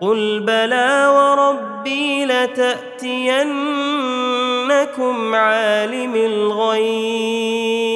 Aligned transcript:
قل 0.00 0.40
بلى 0.40 1.06
وربي 1.16 2.24
لتاتينكم 2.24 3.44
عالم 5.34 6.14
الغيب 6.14 7.95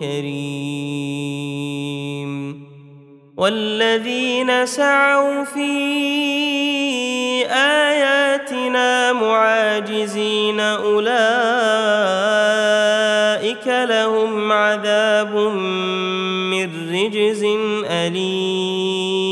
كريم. 0.00 1.38
والذين 3.36 4.66
سعوا 4.66 5.44
في 5.44 5.68
اياتنا 8.76 9.12
معاجزين. 9.12 10.60
أولئك 10.60 11.08
لهم 13.66 14.52
عذاب 14.52 15.36
من 15.36 16.68
رجز 16.92 17.44
أليم. 17.90 19.28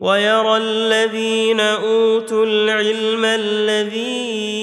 ويرى 0.00 0.56
الذين 0.56 1.60
أوتوا 1.60 2.46
العلم 2.46 3.24
الذي 3.24 4.54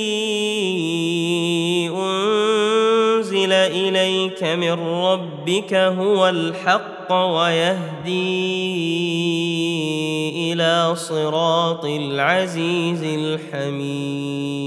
أنزل 1.96 3.52
إليك 3.54 4.44
من 4.44 4.72
ربك 5.04 5.74
هو 5.74 6.30
الحق 6.30 7.12
ويهدي 7.12 8.92
إلى 10.52 10.96
صراط 10.96 11.86
العزيز 11.86 13.04
الحميد. 13.04 14.62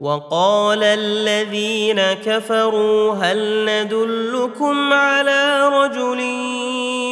وقال 0.00 0.82
الذين 0.82 2.00
كفروا 2.26 3.12
هل 3.14 3.64
ندلكم 3.64 4.92
على 4.92 5.68
رجل 5.68 6.20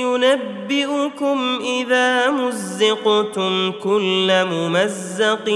ينبئكم 0.03 1.61
إذا 1.63 2.31
مزقتم 2.31 3.73
كل 3.83 4.45
ممزق 4.45 5.49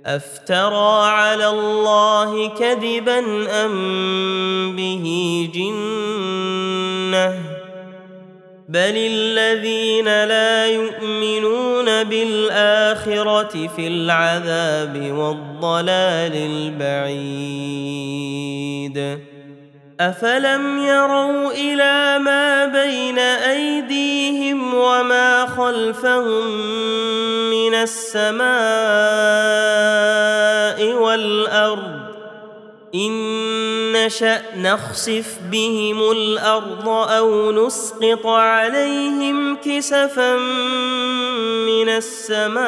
أفترى 0.08 1.10
على 1.10 1.48
الله 1.48 2.50
كذبا 2.50 3.20
أم 3.66 4.76
به 4.76 5.50
جنة؟ 5.54 7.34
بل 8.70 8.94
الذين 8.98 10.06
لا 10.06 10.68
يؤمنون 10.68 12.04
بالآخرة 12.04 13.68
في 13.76 13.88
العذاب 13.88 15.12
والضلال 15.12 16.36
البعيد. 16.36 17.68
افلم 20.00 20.80
يروا 20.80 21.52
إلى 21.52 22.20
ما 22.20 22.66
بين 22.66 23.20
ايديهم 23.20 24.74
وما 24.74 25.46
خلفهم 25.46 26.48
من 27.50 27.74
السماء 27.76 28.48
والارض 30.94 32.08
ان 32.96 33.12
نشا 33.94 34.42
نخسف 34.58 35.38
بهم 35.52 36.12
الأرض 36.12 36.90
أو 36.90 37.52
نسقط 37.52 38.26
عليهم 38.26 39.56
كسفا 39.56 40.36
من 41.68 41.90
السماء 41.90 42.68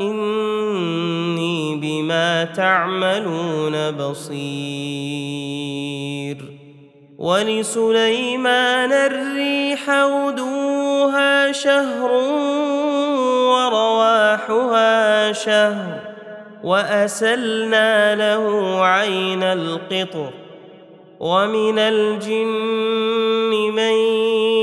إني 0.00 1.76
بما 1.76 2.44
تعملون 2.44 3.90
بصير. 3.90 6.36
ولسليمان 7.18 8.92
الريح 8.92 9.90
غدوها 9.90 11.52
شهر 11.52 12.10
ورواحها 13.50 15.32
شهر 15.32 16.00
وأسلنا 16.64 18.14
له 18.14 18.76
عين 18.84 19.42
القطر 19.42 20.30
ومن 21.20 21.78
الجن 21.78 23.50
من 23.74 23.94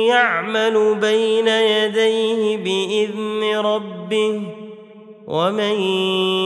يعمل 0.08 0.96
بين 1.02 1.48
يديه 1.48 2.58
بإذن 2.58 3.60
ربه 3.60 4.42
ومن 5.28 5.82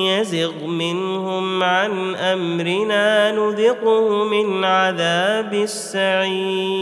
يزغ 0.05 0.65
منهم 0.65 1.63
عن 1.63 2.15
أمرنا 2.15 3.31
نذقه 3.31 4.23
من 4.23 4.63
عذاب 4.65 5.53
السعير 5.53 6.81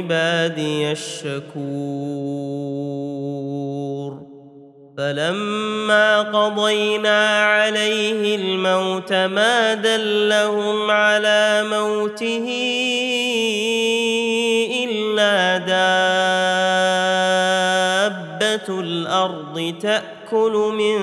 عبادي 0.00 0.92
الشكور. 0.92 1.50
فلما 4.96 6.22
قضينا 6.22 7.44
عليه 7.44 8.36
الموت 8.36 9.12
ما 9.12 9.74
دلهم 9.74 10.90
على 10.90 11.64
موته 11.70 12.48
إلا 14.84 15.58
دابة 18.38 18.80
الأرض 18.80 19.74
تأكل 19.82 20.52
من 20.52 20.98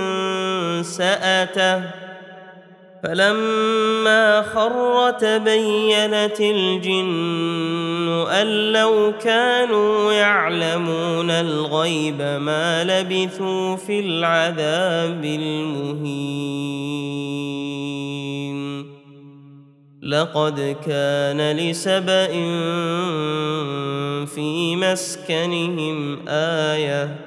سأته. 0.84 2.07
فلما 3.08 4.42
خر 4.42 5.12
تبينت 5.12 6.40
الجن 6.40 8.26
أن 8.32 8.72
لو 8.72 9.14
كانوا 9.24 10.14
يعلمون 10.14 11.30
الغيب 11.32 12.22
ما 12.22 12.84
لبثوا 12.84 13.76
في 13.76 14.00
العذاب 14.00 15.26
المهين. 15.26 16.58
لقد 20.02 20.76
كان 20.86 21.58
لسبإ 21.58 22.28
في 24.26 24.76
مسكنهم 24.76 26.28
آية 26.28 27.27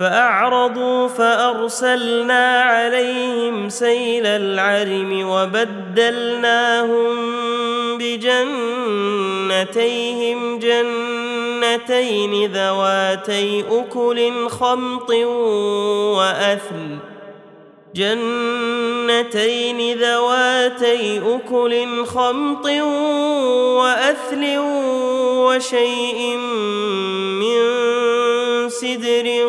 فأعرضوا 0.00 1.08
فأرسلنا 1.08 2.60
عليهم 2.60 3.68
سيل 3.68 4.26
العرم 4.26 5.28
وبدلناهم 5.28 7.16
بجنتيهم 7.98 9.78
جنتين 10.58 12.52
ذواتي 12.52 13.64
أكل 13.70 14.48
خمط 14.48 15.10
وأثل 16.16 16.98
جنتين 17.96 19.78
ذواتي 19.98 21.18
أكل 21.18 22.04
خمط 22.06 22.66
وأثل 23.80 24.58
وشيء 25.46 26.36
من 27.40 27.86
سدر 28.68 29.45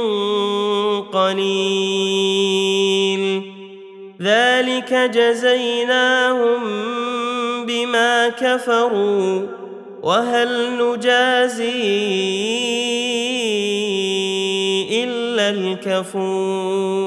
قليل 1.38 3.24
ذلك 4.22 4.94
جزيناهم 4.94 6.62
بما 7.66 8.30
كفروا 8.30 9.42
وهل 10.04 10.78
نجازي 10.82 11.84
الا 15.04 15.50
الكفور 15.50 17.07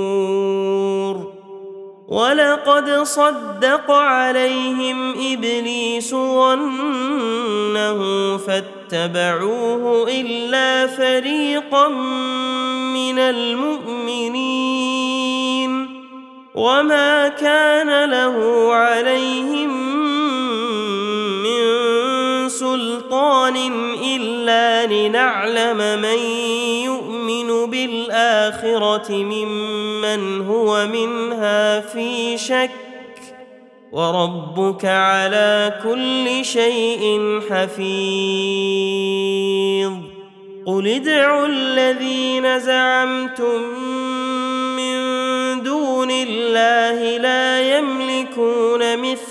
ولقد 2.11 3.03
صدق 3.03 3.91
عليهم 3.91 5.11
إبليس 5.11 6.11
ظنه 6.11 7.99
فاتبعوه 8.37 10.07
إلا 10.11 10.87
فريقا 10.87 11.87
من 11.87 13.19
المؤمنين 13.19 14.71
وما 16.55 17.27
كان 17.27 18.09
له 18.09 18.67
عليهم 18.73 19.71
من 21.43 21.61
سلطان 22.49 23.57
إلا 24.03 24.85
لنعلم 24.85 26.01
من 26.01 26.19
بالاخره 28.41 29.11
ممن 29.11 30.41
هو 30.41 30.87
منها 30.87 31.79
في 31.79 32.37
شك 32.37 32.69
وربك 33.91 34.85
على 34.85 35.79
كل 35.83 36.45
شيء 36.45 37.39
حفيظ. 37.49 37.91
قل 40.65 40.87
ادعوا 40.87 41.47
الذين 41.47 42.59
زعمتم 42.59 43.61
من 44.75 44.93
دون 45.63 46.11
الله 46.11 47.17
لا 47.17 47.77
يملكون 47.77 48.99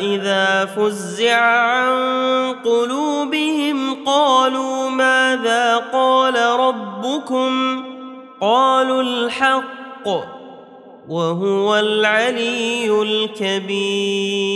إذا 0.00 0.64
فزع 0.64 1.40
عن 1.40 1.92
قلوبهم 2.64 4.04
قالوا 4.04 4.90
ماذا 4.90 5.76
ربكم؟ 6.68 7.82
قالوا 8.40 9.02
الحق 9.02 10.08
وهو 11.08 11.76
العلي 11.76 13.02
الكبير. 13.02 14.50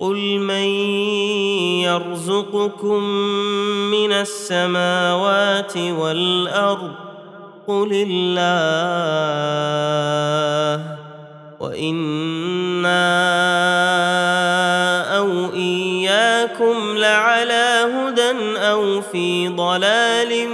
قل 0.00 0.38
من 0.38 0.66
يرزقكم 1.84 3.02
من 3.90 4.12
السماوات 4.12 5.76
والأرض 5.76 7.09
قل 7.70 7.92
الله 8.08 9.60
وإنا 11.60 13.06
أو 15.18 15.30
إياكم 15.54 16.96
لعلى 16.96 17.86
هدى 17.94 18.58
أو 18.58 19.00
في 19.00 19.48
ضلال 19.48 20.48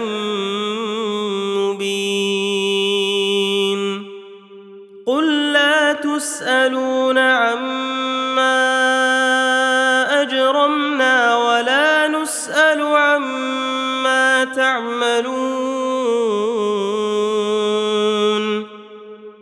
مبين. 1.56 2.66
قل 5.06 5.52
لا 5.52 5.92
تسألون 5.92 7.18
عما 7.18 7.85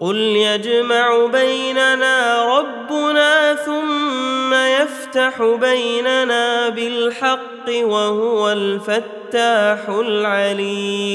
قل 0.04 0.16
يجمع 0.16 1.26
بيننا 1.26 2.44
ربنا 2.58 3.54
ثم 3.54 4.54
يفتح 4.54 5.42
بيننا 5.42 6.68
بالحق 6.68 7.68
وهو 7.68 8.52
الفتاح 8.52 9.88
العليم 9.88 11.14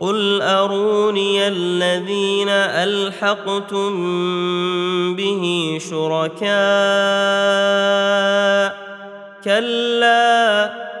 قل 0.00 0.42
اروني 0.42 1.48
الذين 1.48 2.48
الحقتم 2.48 3.96
به 5.16 5.78
شركاء 5.90 6.50
كلا 9.44 10.79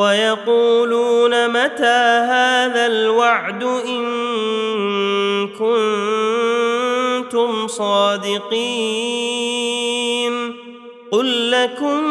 ويقولون 0.00 1.48
متى 1.48 2.00
هذا 2.30 2.86
الوعد 2.86 3.62
إن 3.62 4.04
كنتم 7.28 7.68
صادقين 7.68 9.10
قل 11.12 11.50
لكم 11.50 12.04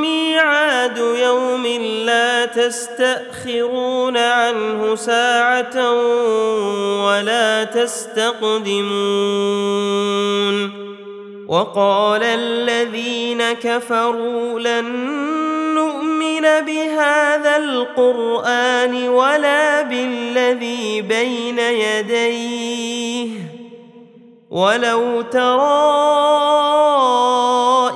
ميعاد 0.00 0.98
يوم 0.98 1.66
لا 2.06 2.46
تستأخرون 2.46 4.16
عنه 4.16 4.94
ساعة 4.94 5.92
ولا 7.06 7.64
تستقدمون 7.64 8.84
وقال 11.48 12.22
الذين 12.22 13.52
كفروا 13.52 14.60
لن 14.60 15.43
بهذا 16.60 17.56
القرآن 17.56 19.08
ولا 19.08 19.82
بالذي 19.82 21.02
بين 21.02 21.58
يديه. 21.58 23.28
ولو 24.50 25.22
ترى 25.22 25.94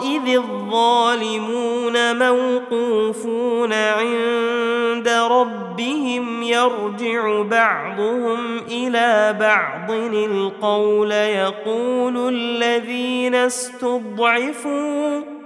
اذ 0.03 0.37
الظالمون 0.37 2.19
موقوفون 2.19 3.73
عند 3.73 5.09
ربهم 5.09 6.43
يرجع 6.43 7.43
بعضهم 7.43 8.59
إلى 8.59 9.37
بعض. 9.41 9.91
القول 10.15 11.13
يقول 11.13 12.35
الذين 12.35 13.35
استضعفوا 13.35 15.38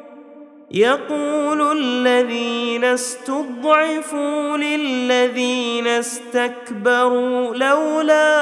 يقول 0.72 1.78
الذين 1.78 2.84
استضعفوا 2.84 4.56
للذين 4.56 5.86
استكبروا 5.86 7.54
لولا 7.54 8.32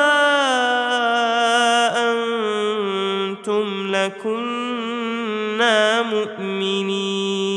أنتم 2.12 3.94
لكنا 3.94 5.22
مؤمنين. 6.02 7.50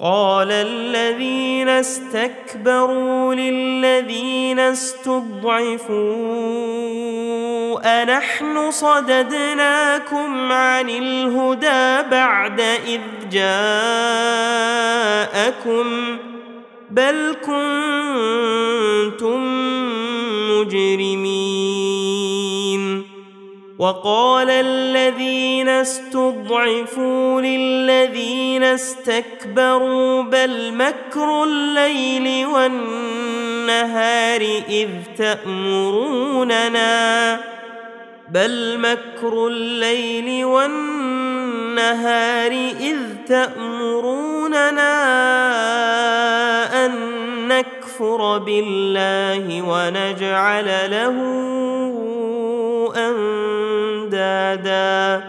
قال 0.00 0.52
الذين 0.52 1.68
استكبروا 1.68 3.34
للذين 3.34 4.58
استضعفوا 4.58 5.90
انحن 7.84 8.70
صددناكم 8.70 10.52
عن 10.52 10.90
الهدى 10.90 12.08
بعد 12.10 12.60
اذ 12.60 13.00
جاءكم 13.30 14.68
بل 16.90 17.36
كنتم 17.46 17.80
مجرمين 20.50 21.50
وقال 23.78 24.50
الذين 24.50 25.68
استضعفوا 25.68 27.40
للذين 27.40 28.62
استكبروا 28.62 30.22
بل 30.22 30.74
مكر 30.74 31.44
الليل 31.44 32.46
والنهار 32.46 34.40
اذ 34.68 34.88
تامروننا 35.18 36.80
بل 38.32 38.78
مكر 38.78 39.46
الليل 39.46 40.44
والنهار 40.44 42.50
اذ 42.80 42.96
تامرنا 43.28 44.70
ان 46.86 46.92
نكفر 47.48 48.38
بالله 48.38 49.62
ونجعل 49.62 50.90
له 50.90 51.16
اندادا 52.96 55.24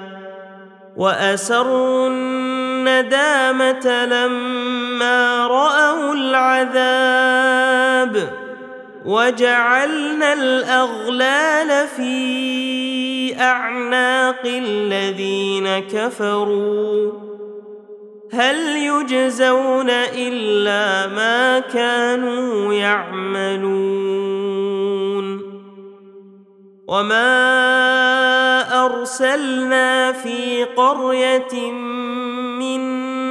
واسروا 0.98 2.08
الندامه 2.08 4.06
لما 4.06 5.48
راوا 5.48 6.14
العذاب 6.14 7.62
وجعلنا 9.06 10.34
الأغلال 10.34 11.88
في 11.88 13.36
أعناق 13.40 14.42
الذين 14.46 15.80
كفروا. 15.80 17.12
هل 18.34 18.78
يجزون 18.78 19.90
إلا 19.90 21.08
ما 21.08 21.60
كانوا 21.60 22.74
يعملون. 22.74 24.32
وما 26.88 27.26
أرسلنا 28.86 30.12
في 30.12 30.64
قرية 30.64 31.72
من 32.60 32.80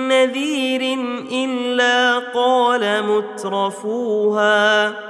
نذير 0.09 0.99
إلا 1.33 2.19
قال 2.19 3.05
مترفوها. 3.07 5.10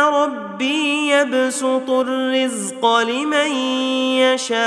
ربي 0.00 1.10
يبسط 1.10 1.90
الرزق 1.90 2.98
لمن 2.98 3.52
يشاء 4.22 4.62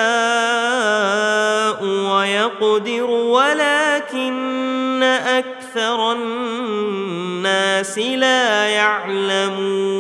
ويقدر 1.84 3.10
ولكن 3.10 5.04
أكثر 5.04 6.12
الناس 6.12 7.98
لا 8.00 8.68
يعلمون. 8.68 9.96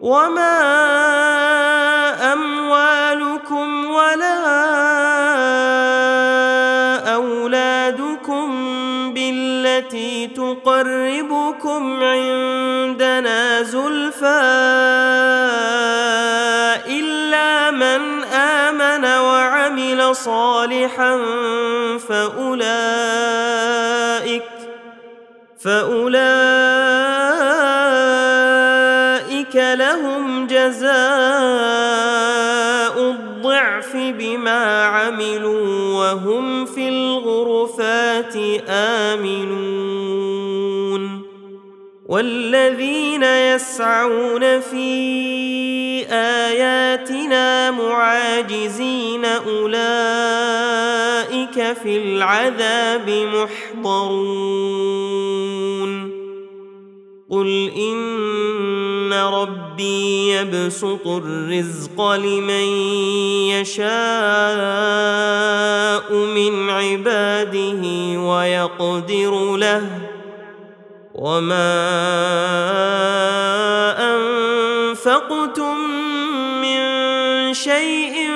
وما 0.00 1.21
صالحا 20.24 21.18
فأولئك 22.08 23.42
فأولئك 25.64 26.12
لهم 29.56 30.46
جزاء 30.46 30.92
الضعف 33.10 33.96
بما 33.96 34.84
عملوا 34.84 35.94
وهم 35.98 36.64
في 36.64 36.88
الغرفات 36.88 38.36
آمنون 38.68 40.02
والذين 42.06 43.22
يسعون 43.22 44.60
في 44.60 46.02
اياتنا 47.32 47.70
معاجزين 47.70 49.24
اولئك 49.24 49.72
في 51.82 51.96
العذاب 51.96 53.10
محضرون 53.70 54.32
قل 57.30 57.70
ان 57.76 59.12
ربي 59.12 60.32
يبسط 60.34 61.06
الرزق 61.06 62.10
لمن 62.12 62.66
يشاء 63.48 63.82
من 66.14 66.70
عباده 66.70 67.82
ويقدر 68.20 69.56
له 69.56 69.88
وما 71.14 71.72
انفقتم 74.14 75.81
شيء 77.52 78.30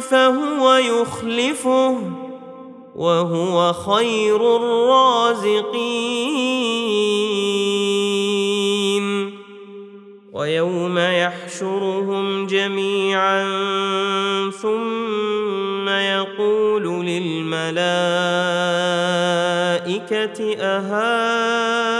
فهو 0.00 0.72
يخلفه 0.74 1.98
وهو 2.96 3.72
خير 3.72 4.56
الرازقين. 4.56 6.00
ويوم 10.32 10.98
يحشرهم 10.98 12.46
جميعا 12.46 13.44
ثم 14.50 15.88
يقول 15.88 17.06
للملائكة 17.06 17.80
اهؤلاء 20.60 21.99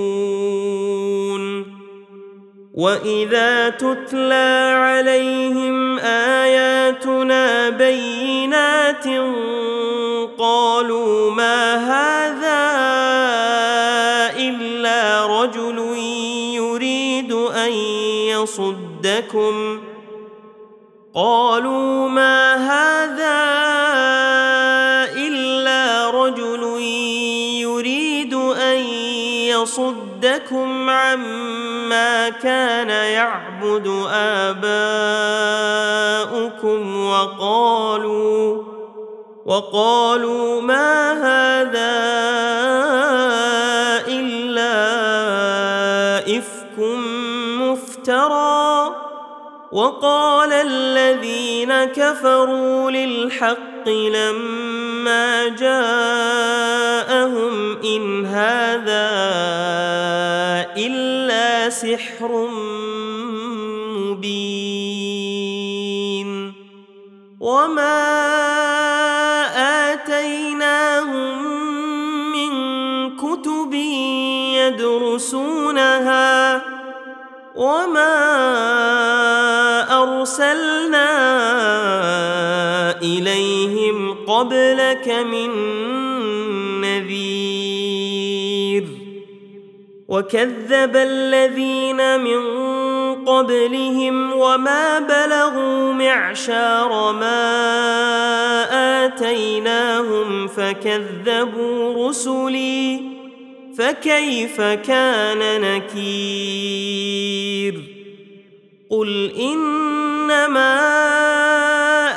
واذا 2.81 3.69
تتلى 3.69 4.73
عليهم 4.75 5.99
اياتنا 5.99 7.69
بينات 7.69 9.05
قالوا 10.37 11.31
ما 11.31 11.75
هذا 11.75 12.61
الا 14.37 15.25
رجل 15.25 15.77
يريد 16.57 17.31
ان 17.31 17.71
يصدكم 18.33 19.79
قالوا 21.15 22.09
ما 22.09 22.55
هذا 22.55 23.41
الا 25.17 26.09
رجل 26.09 26.81
يريد 27.61 28.33
ان 28.33 28.79
يصدكم 29.53 30.89
عما 30.89 31.50
كان 32.29 32.89
يعبد 32.89 34.07
آباؤكم 34.11 34.71
وقالوا 37.05 38.63
وقالوا 39.45 40.61
ما 40.61 41.11
هذا 41.11 42.01
إلا 44.07 44.77
إفك 46.37 46.79
مفترى 47.59 48.95
وقال 49.71 50.53
الذين 50.53 51.83
كفروا 51.83 52.91
للحق 52.91 53.89
لما 53.89 55.47
جاءهم 55.47 56.71
إن 57.83 58.25
هذا 58.25 59.11
الا 61.83 61.97
سحر 61.97 62.47
مبين 63.97 64.93
وما 67.39 68.01
آتيناهم 69.93 71.43
من 72.33 72.51
كتب 73.17 73.73
يدرسونها 74.61 76.61
وما 77.55 78.17
أرسلنا 80.03 81.11
إليهم 83.01 84.15
قبلك 84.27 85.07
من 85.09 85.49
نذير 86.81 87.70
وكذب 90.11 90.95
الذين 90.95 92.19
من 92.19 92.41
قبلهم 93.25 94.33
وما 94.33 94.99
بلغوا 94.99 95.93
معشار 95.93 97.13
ما 97.13 97.45
آتيناهم 99.05 100.47
فكذبوا 100.47 102.09
رسلي 102.09 103.01
فكيف 103.77 104.61
كان 104.61 105.61
نكير 105.61 107.11
قل 108.89 109.31
إنما 109.39 110.79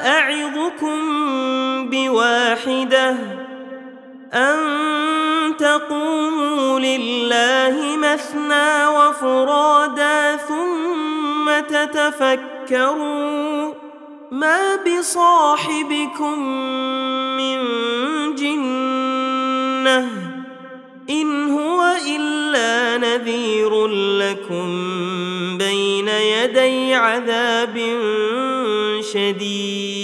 أعظكم 0.07 1.00
بواحدة 1.90 3.16
أن 4.35 5.23
تقوموا 5.64 6.81
لله 6.81 7.96
مثنى 7.96 8.87
وفرادا 8.87 10.37
ثم 10.37 11.61
تتفكروا 11.68 13.14
ما 14.31 14.77
بصاحبكم 14.77 16.38
من 17.37 17.59
جنة 18.35 20.09
إن 21.11 21.50
هو 21.50 21.94
إلا 22.07 22.98
نذير 22.98 23.87
لكم 24.20 24.68
بين 25.59 26.09
يدي 26.09 26.94
عذاب 26.94 27.77
شديد. 29.12 30.03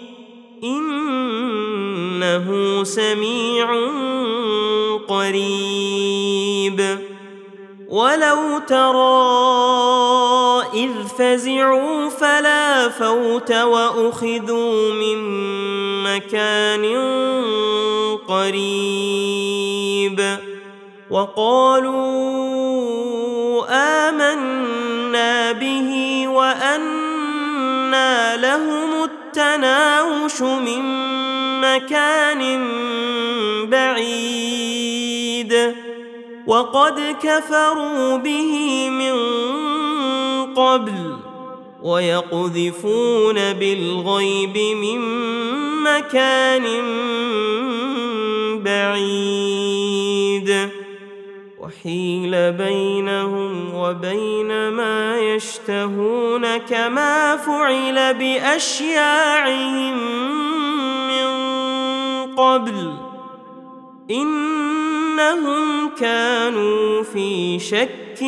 إنه 0.63 2.47
سميع 2.83 3.67
قريب. 5.07 6.97
ولو 7.89 8.59
ترى 8.67 9.31
إذ 10.73 10.89
فزعوا 11.17 12.09
فلا 12.09 12.89
فوت 12.89 13.51
وأخذوا 13.51 14.93
من 14.93 15.17
مكان 16.03 16.85
قريب. 18.27 20.37
وقالوا 21.09 22.41
آمنا 23.69 25.51
به 25.51 26.23
وانى 26.27 28.37
لهم 28.37 29.03
التناوش 29.31 30.41
من 30.41 30.81
مكان 31.61 32.41
بعيد 33.69 35.53
وقد 36.47 37.15
كفروا 37.23 38.17
به 38.17 38.89
من 38.89 39.15
قبل 40.53 41.15
ويقذفون 41.83 43.53
بالغيب 43.53 44.57
من 44.57 44.99
مكان 45.83 46.65
بعيد 48.63 49.40
وحيل 51.71 52.51
بينهم 52.51 53.75
وبين 53.75 54.69
ما 54.69 55.19
يشتهون 55.19 56.57
كما 56.57 57.35
فعل 57.35 58.13
بأشياعهم 58.13 59.97
من 61.07 61.27
قبل 62.35 62.93
إنهم 64.11 65.89
كانوا 65.99 67.03
في 67.03 67.59
شك 67.59 68.21